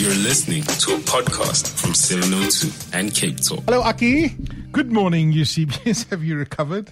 [0.00, 3.62] You're listening to a podcast from 702 and Cape Talk.
[3.64, 4.30] Hello, Aki.
[4.72, 6.04] Good morning, Eusebius.
[6.10, 6.90] Have you recovered?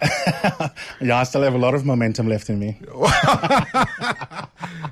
[1.02, 2.80] Yeah, I still have a lot of momentum left in me.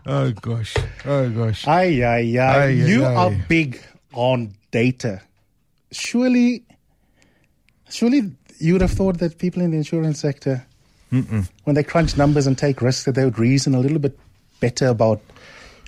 [0.08, 0.74] Oh gosh.
[1.06, 1.66] Oh gosh.
[1.66, 2.38] Aye, aye, aye.
[2.38, 3.14] Aye, you aye.
[3.14, 3.80] are big
[4.12, 5.22] on data.
[5.92, 6.62] Surely,
[7.88, 10.64] surely you would have thought that people in the insurance sector,
[11.10, 14.18] when they crunch numbers and take risks, that they would reason a little bit
[14.60, 15.22] better about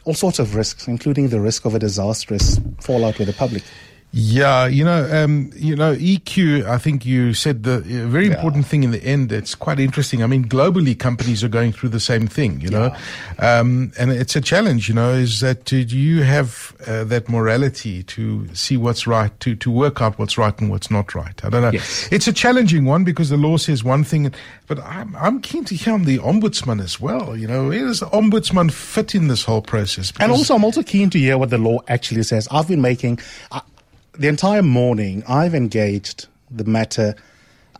[0.09, 3.62] all sorts of risks, including the risk of a disastrous fallout with the public.
[4.10, 6.64] Yeah, you know, um, you know, EQ.
[6.64, 9.30] I think you said the uh, very important thing in the end.
[9.30, 10.22] It's quite interesting.
[10.22, 12.58] I mean, globally, companies are going through the same thing.
[12.62, 12.96] You know,
[13.38, 14.88] um, and it's a challenge.
[14.88, 19.54] You know, is that do you have uh, that morality to see what's right, to
[19.56, 21.45] to work out what's right and what's not right?
[21.45, 21.72] I don't know.
[21.72, 22.09] Yes.
[22.10, 24.32] It's a challenging one because the law says one thing,
[24.68, 27.36] but I'm I'm keen to hear on the ombudsman as well.
[27.36, 30.14] You know, where does the ombudsman fit in this whole process?
[30.18, 32.48] And also, I'm also keen to hear what the law actually says.
[32.50, 33.18] I've been making
[33.50, 33.60] uh,
[34.18, 35.22] the entire morning.
[35.29, 37.15] I've engaged the matter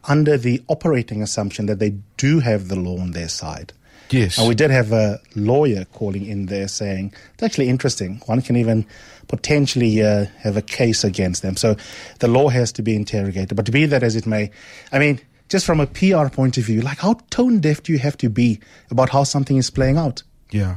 [0.05, 3.73] under the operating assumption that they do have the law on their side.
[4.11, 8.23] yes, And we did have a lawyer calling in there saying it's actually interesting.
[8.27, 8.87] One can even
[9.27, 11.57] potentially uh, have a case against them.
[11.57, 11.77] So
[12.21, 13.55] the law has to be interrogated.
[13.57, 14.51] But to be that as it may,
[14.93, 17.99] I mean, just from a PR point of view, like how tone deaf do you
[17.99, 18.61] have to be
[18.91, 20.23] about how something is playing out?
[20.51, 20.77] Yeah.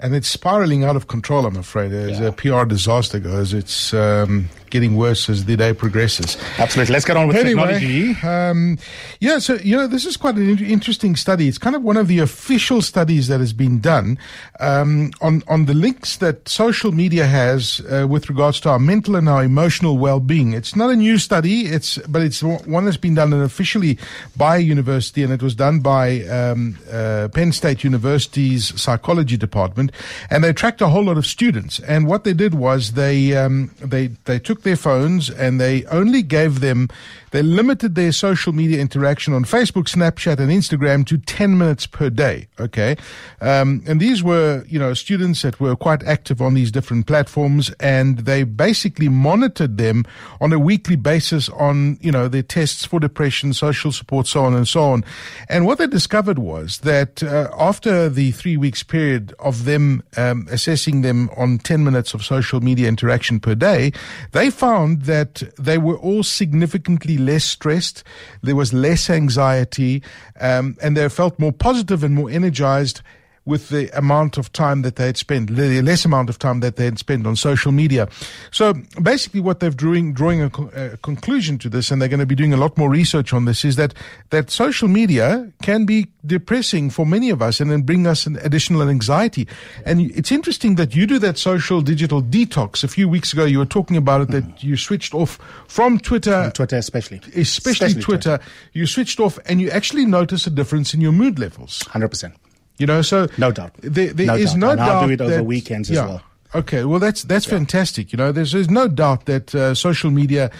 [0.00, 1.92] And it's spiraling out of control, I'm afraid.
[1.92, 6.36] As a PR disaster goes, it's um, getting worse as the day progresses.
[6.58, 6.92] Absolutely.
[6.92, 8.26] Let's get on with Anyway, technology.
[8.26, 8.78] um,
[9.20, 11.48] yeah, so, you know, this is quite an in- interesting study.
[11.48, 14.18] It's kind of one of the official studies that has been done
[14.60, 19.16] um, on, on the links that social media has uh, with regards to our mental
[19.16, 20.52] and our emotional well-being.
[20.52, 23.98] It's not a new study, it's but it's one that's been done officially
[24.36, 29.92] by a university, and it was done by um, uh, Penn State University's psychology department,
[30.30, 31.80] and they tracked a whole lot of students.
[31.80, 36.22] And what they did was they um, they they took their phones and they only
[36.22, 36.88] gave them
[37.30, 42.10] they limited their social media interaction on Facebook, Snapchat, and Instagram to 10 minutes per
[42.10, 42.48] day.
[42.58, 42.96] Okay.
[43.40, 47.70] Um, and these were, you know, students that were quite active on these different platforms
[47.78, 50.04] and they basically monitored them
[50.40, 54.54] on a weekly basis on, you know, their tests for depression, social support, so on
[54.54, 55.04] and so on.
[55.48, 60.48] And what they discovered was that uh, after the three weeks period of them um,
[60.50, 63.92] assessing them on 10 minutes of social media interaction per day,
[64.32, 68.04] they found that they were all significantly less stressed.
[68.42, 70.02] There was less anxiety,
[70.40, 73.02] um, and they felt more positive and more energized
[73.44, 76.76] with the amount of time that they had spent, the less amount of time that
[76.76, 78.08] they had spent on social media.
[78.50, 82.20] So basically, what they're drawing, drawing a, co- a conclusion to this, and they're going
[82.20, 83.94] to be doing a lot more research on this, is that
[84.30, 88.36] that social media can be depressing for many of us, and then bring us an
[88.42, 89.48] additional anxiety.
[89.84, 92.84] And it's interesting that you do that social digital detox.
[92.84, 96.50] A few weeks ago, you were talking about it that you switched off from Twitter
[96.54, 97.20] Twitter, especially.
[97.34, 98.38] especially, Twitter,
[98.72, 101.80] you switched off and you actually notice a difference in your mood levels.
[101.84, 102.32] 100%.
[102.80, 103.72] You know, so No doubt.
[103.82, 104.58] There, there No is doubt.
[104.58, 106.06] no And doubt I'll do it over that- weekends as yeah.
[106.06, 106.22] well.
[106.52, 108.10] Okay, well that's that's fantastic.
[108.12, 110.50] You know, there's there's no doubt that uh, social media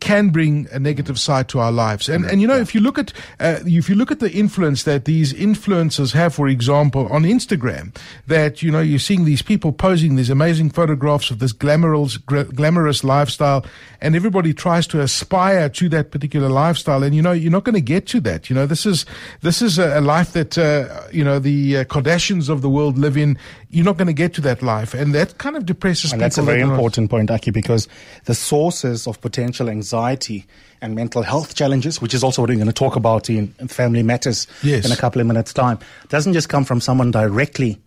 [0.00, 2.08] can bring a negative side to our lives.
[2.08, 4.84] And and you know, if you look at uh, if you look at the influence
[4.84, 7.94] that these influencers have, for example, on Instagram,
[8.26, 13.02] that you know you're seeing these people posing these amazing photographs of this glamorous glamorous
[13.02, 13.64] lifestyle,
[14.00, 17.02] and everybody tries to aspire to that particular lifestyle.
[17.02, 18.48] And you know, you're not going to get to that.
[18.48, 19.04] You know, this is
[19.42, 22.98] this is a, a life that uh, you know the uh, Kardashians of the world
[22.98, 23.36] live in.
[23.70, 26.24] You're not going to get to that life, and that kind of depresses And people.
[26.24, 27.86] that's a very important point, Aki, because
[28.24, 32.66] the sources of potential anxiety and mental health challenges, which is also what we're going
[32.66, 34.84] to talk about in Family Matters Yes.
[34.86, 35.78] in a couple of minutes' time,
[36.08, 37.80] doesn't just come from someone directly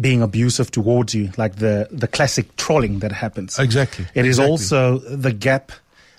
[0.00, 3.58] being abusive towards you, like the, the classic trolling that happens.
[3.58, 4.50] Exactly, It is exactly.
[4.50, 5.72] also the gap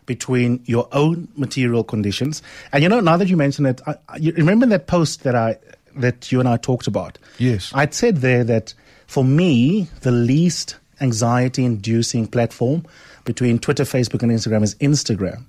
[0.06, 2.42] between your own material conditions.
[2.74, 5.58] And you know, now that you mention it, I- you remember that post that I
[5.96, 7.18] that you and I talked about?
[7.38, 7.70] Yes.
[7.74, 8.74] I'd said there that
[9.08, 12.86] for me, the least anxiety inducing platform
[13.26, 15.44] between Twitter, Facebook, and Instagram is Instagram.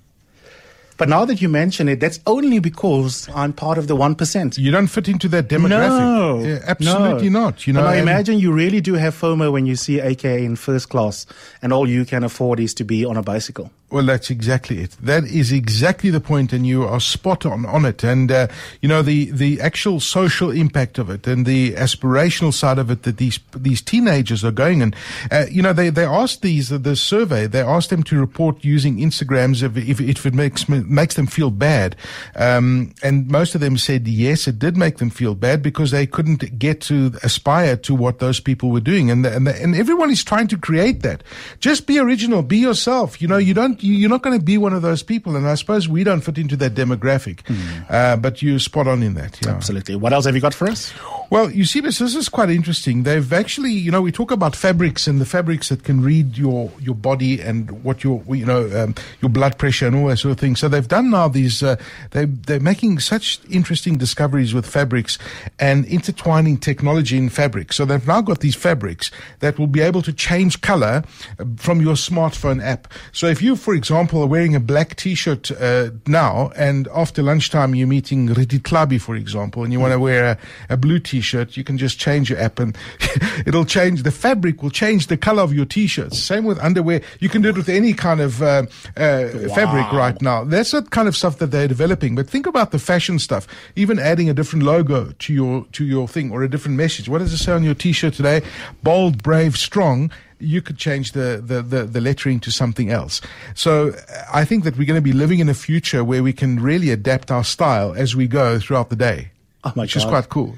[0.95, 4.57] But now that you mention it, that's only because I'm part of the 1%.
[4.59, 5.99] You don't fit into that demographic.
[5.99, 7.39] No, Yeah, absolutely no.
[7.45, 7.65] not.
[7.65, 10.89] You know, and- imagine you really do have FOMO when you see AKA in first
[10.89, 11.25] class,
[11.63, 13.71] and all you can afford is to be on a bicycle.
[13.93, 14.97] Well, that's exactly it.
[15.03, 18.03] That is exactly the point, and you are spot on on it.
[18.03, 18.47] And uh,
[18.81, 23.03] you know the the actual social impact of it, and the aspirational side of it
[23.03, 24.81] that these these teenagers are going.
[24.81, 24.95] And
[25.29, 27.45] uh, you know they they asked these uh, the survey.
[27.45, 31.51] They asked them to report using Instagrams if if, if it makes makes them feel
[31.51, 31.95] bad.
[32.35, 36.07] Um, and most of them said yes, it did make them feel bad because they
[36.07, 39.11] couldn't get to aspire to what those people were doing.
[39.11, 41.21] And and and everyone is trying to create that.
[41.59, 42.41] Just be original.
[42.41, 43.21] Be yourself.
[43.21, 45.35] You know you don't you're not going to be one of those people.
[45.35, 47.43] And I suppose we don't fit into that demographic.
[47.43, 47.85] Mm.
[47.89, 49.39] Uh, but you're spot on in that.
[49.43, 49.51] Yeah.
[49.51, 49.95] Absolutely.
[49.95, 50.93] What else have you got for us?
[51.29, 53.03] Well, you see, this, this is quite interesting.
[53.03, 56.71] They've actually, you know, we talk about fabrics and the fabrics that can read your,
[56.79, 60.31] your body and what your, you know, um, your blood pressure and all that sort
[60.31, 60.55] of thing.
[60.55, 61.77] So they've done now these, uh,
[62.11, 65.17] they, they're making such interesting discoveries with fabrics
[65.59, 67.75] and intertwining technology in fabrics.
[67.75, 69.09] So they've now got these fabrics
[69.39, 71.03] that will be able to change color
[71.39, 72.87] uh, from your smartphone app.
[73.11, 77.75] So if you, for example, are wearing a black t-shirt uh, now and after lunchtime
[77.75, 80.31] you're meeting Riti Klabi, for example, and you want to wear
[80.69, 82.77] a, a blue t-shirt, t-shirt, you can just change your app and
[83.45, 86.19] it'll change the fabric will change the color of your t-shirts.
[86.19, 87.01] Same with underwear.
[87.19, 88.65] You can do it with any kind of uh,
[88.97, 89.55] uh, wow.
[89.55, 90.43] fabric right now.
[90.43, 92.15] That's the kind of stuff that they're developing.
[92.15, 93.47] But think about the fashion stuff.
[93.75, 97.09] Even adding a different logo to your to your thing or a different message.
[97.09, 98.41] What does it say on your t-shirt today?
[98.83, 100.11] Bold, brave, strong
[100.43, 103.21] you could change the, the, the, the, lettering to something else.
[103.55, 106.33] So uh, I think that we're going to be living in a future where we
[106.33, 109.31] can really adapt our style as we go throughout the day.
[109.63, 109.99] Oh my which God.
[109.99, 110.57] is quite cool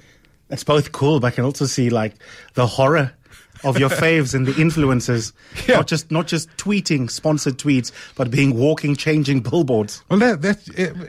[0.49, 2.13] it's both cool, but I can also see like
[2.53, 3.13] the horror
[3.65, 5.33] of your faves and the influencers,
[5.67, 5.75] yeah.
[5.75, 10.03] not just not just tweeting sponsored tweets, but being walking, changing billboards.
[10.09, 10.57] Well, that, that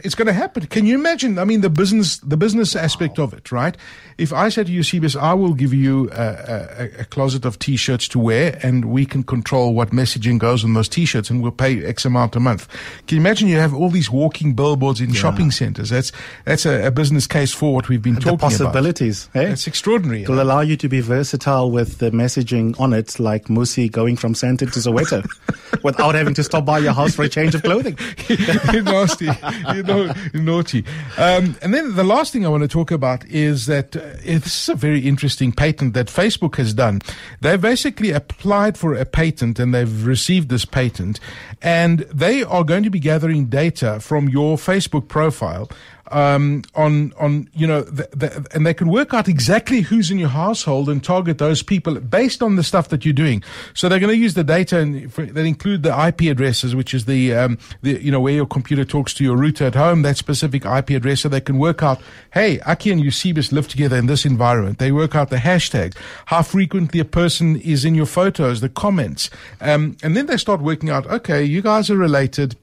[0.04, 0.66] it's going to happen.
[0.66, 1.38] Can you imagine?
[1.38, 3.24] I mean, the business the business aspect wow.
[3.24, 3.76] of it, right?
[4.18, 7.58] If I said to you, CBS, I will give you a, a, a, closet of
[7.58, 11.52] T-shirts to wear, and we can control what messaging goes on those T-shirts, and we'll
[11.52, 12.66] pay X amount a month.
[13.06, 13.48] Can you imagine?
[13.48, 15.20] You have all these walking billboards in yeah.
[15.20, 15.90] shopping centers.
[15.90, 16.12] That's
[16.44, 19.26] that's a, a, business case for what we've been the talking possibilities, about.
[19.26, 19.30] Possibilities.
[19.34, 19.46] Eh?
[19.46, 19.52] Hey?
[19.52, 20.22] It's extraordinary.
[20.22, 20.44] It will eh?
[20.44, 24.34] allow you to be versatile with the message messaging on it, like Musi going from
[24.34, 25.24] Sandton to Soweto,
[25.82, 27.98] without having to stop by your house for a change of clothing.
[28.72, 29.28] you're nasty.
[29.74, 30.84] You're naughty.
[31.16, 34.62] Um, and then the last thing I want to talk about is that uh, this
[34.62, 37.00] is a very interesting patent that Facebook has done.
[37.40, 41.20] They've basically applied for a patent and they've received this patent,
[41.62, 45.68] and they are going to be gathering data from your Facebook profile
[46.10, 50.18] um, on on you know, the, the, and they can work out exactly who's in
[50.18, 53.42] your household and target those people based on the stuff that you're doing.
[53.74, 56.94] So they're going to use the data and for, that include the IP addresses, which
[56.94, 60.02] is the um, the you know where your computer talks to your router at home,
[60.02, 62.00] that specific IP address, so they can work out,
[62.32, 64.78] hey, Aki and Eusebius live together in this environment.
[64.78, 69.30] They work out the hashtags, how frequently a person is in your photos, the comments,
[69.60, 72.56] um, and then they start working out, okay, you guys are related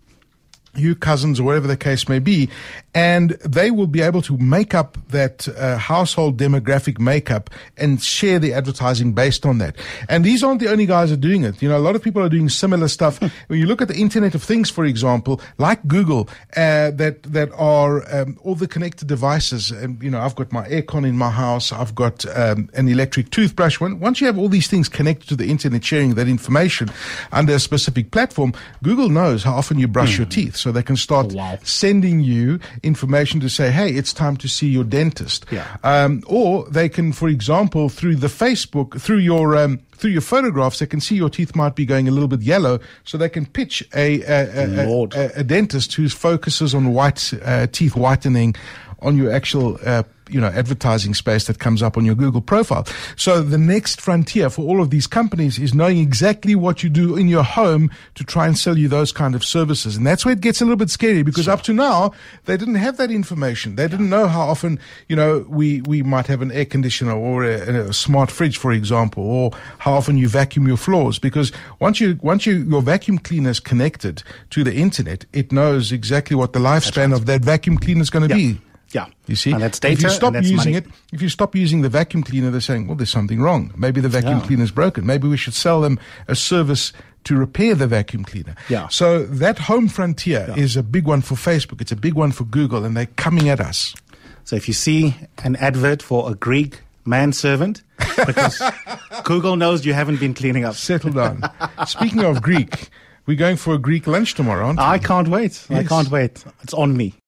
[0.75, 2.49] you cousins or whatever the case may be,
[2.95, 8.39] and they will be able to make up that uh, household demographic makeup and share
[8.39, 9.75] the advertising based on that.
[10.09, 11.61] And these aren't the only guys that are doing it.
[11.61, 13.19] You know, a lot of people are doing similar stuff.
[13.47, 17.51] when you look at the Internet of Things, for example, like Google, uh, that that
[17.53, 19.71] are um, all the connected devices.
[19.71, 21.71] And you know, I've got my aircon in my house.
[21.71, 23.79] I've got um, an electric toothbrush.
[23.79, 26.89] When, once you have all these things connected to the internet, sharing that information
[27.31, 30.19] under a specific platform, Google knows how often you brush mm.
[30.19, 31.59] your teeth so they can start oh, wow.
[31.63, 35.45] sending you information to say, hey, it's time to see your dentist.
[35.51, 35.67] Yeah.
[35.83, 40.79] Um, or they can, for example, through the Facebook, through your um, through your photographs,
[40.79, 43.45] they can see your teeth might be going a little bit yellow, so they can
[43.45, 48.55] pitch a a, a, a, a dentist who focuses on white uh, teeth whitening
[48.99, 52.85] on your actual uh, you know, advertising space that comes up on your Google profile.
[53.15, 57.15] So the next frontier for all of these companies is knowing exactly what you do
[57.15, 59.95] in your home to try and sell you those kind of services.
[59.95, 61.53] And that's where it gets a little bit scary because sure.
[61.53, 62.13] up to now,
[62.45, 63.75] they didn't have that information.
[63.75, 67.43] They didn't know how often, you know, we, we might have an air conditioner or
[67.43, 71.19] a, a smart fridge, for example, or how often you vacuum your floors.
[71.19, 75.91] Because once you, once you, your vacuum cleaner is connected to the internet, it knows
[75.91, 77.13] exactly what the lifespan right.
[77.13, 78.53] of that vacuum cleaner is going to yeah.
[78.53, 78.61] be.
[78.93, 79.07] Yeah.
[79.27, 79.51] You see?
[79.51, 79.93] And that's data.
[79.93, 80.73] If you stop using money.
[80.75, 83.73] it, if you stop using the vacuum cleaner, they're saying, well, there's something wrong.
[83.75, 84.45] Maybe the vacuum yeah.
[84.45, 85.05] cleaner is broken.
[85.05, 86.93] Maybe we should sell them a service
[87.25, 88.55] to repair the vacuum cleaner.
[88.69, 88.87] Yeah.
[88.89, 90.55] So that home frontier yeah.
[90.55, 91.81] is a big one for Facebook.
[91.81, 93.95] It's a big one for Google, and they're coming at us.
[94.43, 98.61] So if you see an advert for a Greek manservant, because
[99.23, 100.75] Google knows you haven't been cleaning up.
[100.75, 101.41] Settle down.
[101.87, 102.89] Speaking of Greek,
[103.25, 104.85] we're going for a Greek lunch tomorrow, aren't we?
[104.85, 105.65] I can't wait.
[105.69, 105.71] Yes.
[105.71, 106.43] I can't wait.
[106.61, 107.13] It's on me.